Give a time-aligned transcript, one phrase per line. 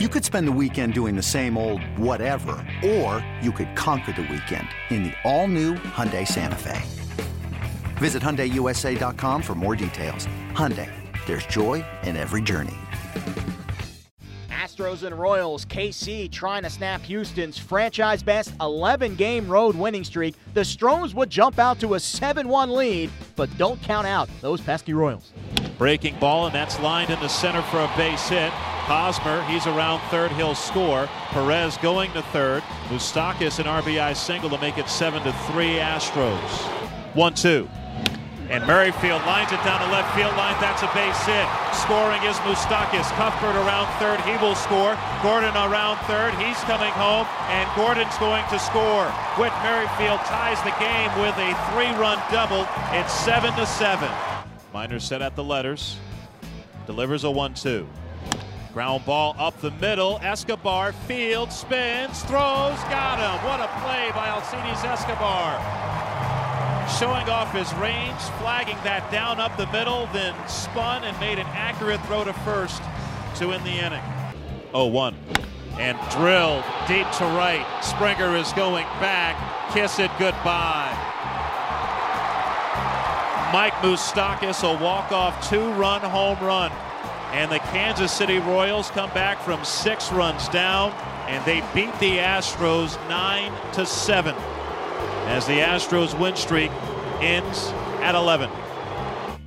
[0.00, 4.22] You could spend the weekend doing the same old whatever, or you could conquer the
[4.22, 6.82] weekend in the all-new Hyundai Santa Fe.
[7.98, 10.26] Visit HyundaiUSA.com for more details.
[10.50, 10.90] Hyundai,
[11.26, 12.74] there's joy in every journey.
[14.50, 20.34] Astros and Royals, KC trying to snap Houston's franchise best 11 game road winning streak.
[20.54, 24.60] The Stros would jump out to a 7 1 lead, but don't count out those
[24.60, 25.32] pesky Royals.
[25.78, 28.52] Breaking ball, and that's lined in the center for a base hit.
[28.84, 31.08] Hosmer, he's around third, he'll score.
[31.30, 32.62] Perez going to third.
[32.88, 36.36] Moustakas an RBI single to make it 7 to 3 Astros.
[37.14, 37.68] 1 2.
[38.50, 40.54] And Merrifield lines it down the left field line.
[40.60, 41.48] That's a base hit.
[41.72, 43.08] Scoring is Moustakas.
[43.16, 44.20] Cuthbert around third.
[44.28, 44.98] He will score.
[45.22, 46.34] Gordon around third.
[46.36, 47.26] He's coming home.
[47.48, 49.08] And Gordon's going to score.
[49.40, 52.68] Whit Merrifield ties the game with a three-run double.
[52.92, 54.10] It's 7 to 7.
[54.74, 55.96] Minor set at the letters.
[56.86, 57.88] Delivers a 1 2.
[58.74, 60.18] Ground ball up the middle.
[60.20, 63.46] Escobar fields, spins, throws, got him.
[63.46, 65.60] What a play by Alcides Escobar.
[66.98, 71.46] Showing off his range, flagging that down up the middle, then spun and made an
[71.52, 72.82] accurate throw to first
[73.36, 74.02] to win the inning.
[74.72, 75.14] 0 1.
[75.78, 77.64] And drilled deep to right.
[77.80, 79.38] Springer is going back.
[79.72, 80.90] Kiss it goodbye.
[83.52, 86.72] Mike Moustakas, a walk-off two-run home run.
[87.34, 90.92] And the Kansas City Royals come back from six runs down,
[91.26, 94.36] and they beat the Astros 9 to 7
[95.26, 96.70] as the Astros win streak
[97.20, 97.70] ends
[98.02, 98.48] at 11.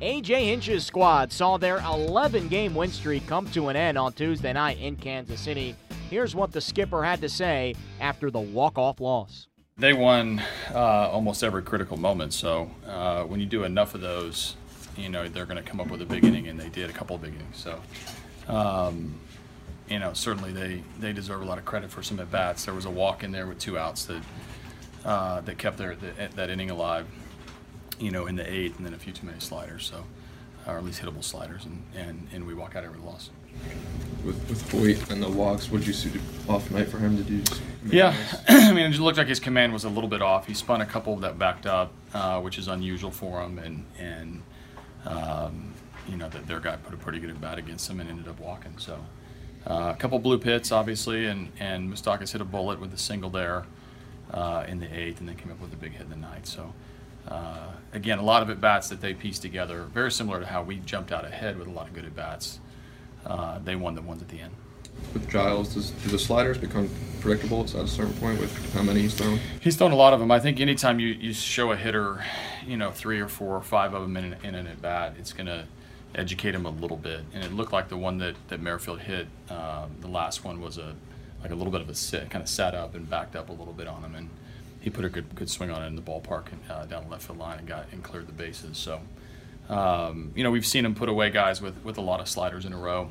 [0.00, 4.54] AJ Hinch's squad saw their 11 game win streak come to an end on Tuesday
[4.54, 5.76] night in Kansas City.
[6.08, 9.46] Here's what the skipper had to say after the walk-off loss.
[9.76, 14.56] They won uh, almost every critical moment, so uh, when you do enough of those,
[14.96, 16.92] you know they're going to come up with a big inning, and they did a
[16.92, 17.56] couple of big innings.
[17.56, 17.80] So,
[18.48, 19.14] um,
[19.88, 22.64] you know, certainly they they deserve a lot of credit for some at bats.
[22.64, 24.22] There was a walk in there with two outs that
[25.04, 27.06] uh, that kept their the, that inning alive.
[27.98, 30.04] You know, in the eighth, and then a few too many sliders, so
[30.66, 33.30] or at least hittable sliders, and and, and we walk out every loss.
[34.24, 36.10] With, with Hoyt and the walks, what did you see
[36.48, 37.42] off night for him to do?
[37.84, 38.16] Yeah,
[38.48, 40.46] I mean, it looked like his command was a little bit off.
[40.46, 44.42] He spun a couple that backed up, uh, which is unusual for him, and and
[45.06, 45.74] um,
[46.08, 48.28] you know that their guy put a pretty good at bat against him and ended
[48.28, 48.76] up walking.
[48.78, 48.98] So
[49.66, 53.30] uh, a couple blue pits, obviously, and and Moustakas hit a bullet with a single
[53.30, 53.64] there
[54.30, 56.46] uh, in the eighth, and then came up with a big hit in the ninth.
[56.46, 56.72] So.
[57.26, 60.62] Uh, again, a lot of at bats that they pieced together, very similar to how
[60.62, 62.58] we jumped out ahead with a lot of good at bats.
[63.24, 64.52] Uh, they won the ones at the end.
[65.12, 66.90] With Giles, does, do the sliders become
[67.20, 69.38] predictable at a certain point with how many he's thrown?
[69.60, 70.30] He's thrown a lot of them.
[70.30, 72.24] I think anytime you, you show a hitter,
[72.66, 75.32] you know, three or four or five of them in, in an at bat, it's
[75.32, 75.64] going to
[76.14, 77.20] educate him a little bit.
[77.32, 80.78] And it looked like the one that, that Merrifield hit, um, the last one was
[80.78, 80.94] a
[81.42, 83.52] like a little bit of a sit, kind of sat up and backed up a
[83.52, 84.14] little bit on him.
[84.14, 84.30] And
[84.80, 87.10] he put a good good swing on it in the ballpark and, uh, down the
[87.10, 88.76] left field line and got and cleared the bases.
[88.78, 89.00] So,
[89.68, 92.64] um, you know, we've seen him put away guys with, with a lot of sliders
[92.64, 93.10] in a row.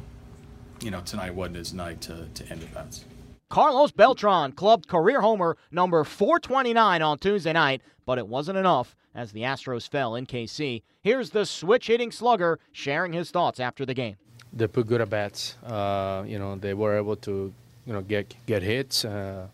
[0.84, 3.06] You know, tonight wasn't his night to, to end events.
[3.50, 9.32] Carlos Beltran clubbed career homer number 429 on Tuesday night, but it wasn't enough as
[9.32, 10.82] the Astros fell in KC.
[11.02, 14.18] Here's the switch hitting slugger sharing his thoughts after the game.
[14.52, 15.56] They put good at bats.
[15.64, 17.54] Uh, you know, they were able to,
[17.86, 19.06] you know, get get hits.
[19.06, 19.48] Uh,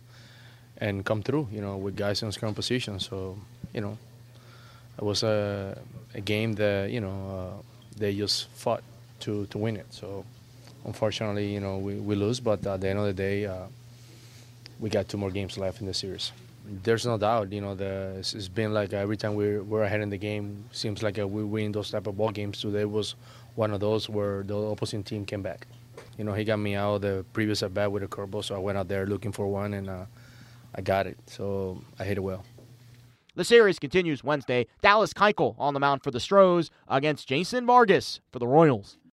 [0.79, 3.00] and come through, you know, with guys in scoring position.
[3.00, 3.38] So,
[3.73, 3.97] you know,
[4.97, 5.78] it was a,
[6.13, 7.62] a game that, you know, uh,
[7.97, 8.84] they just fought
[9.22, 9.88] to, to win it.
[9.89, 10.25] So,
[10.85, 13.63] unfortunately, you know, we, we lose, but at the end of the day, uh,
[14.79, 16.31] we got two more games left in the series.
[16.84, 20.01] There's no doubt, you know, the, it's, it's been like every time we're, we're ahead
[20.01, 22.62] in the game, seems like we win those type of ball games.
[22.62, 23.16] Today was
[23.56, 25.68] one of those where the opposing team came back.
[26.18, 28.59] You know, he got me out the previous at bat with a curveball, so I
[28.59, 30.06] went out there looking for one, and uh,
[30.75, 31.18] I got it.
[31.25, 32.45] So I hit it well.
[33.35, 34.68] The series continues Wednesday.
[34.81, 38.97] Dallas Keuchel on the mound for the Stros against Jason Vargas for the Royals.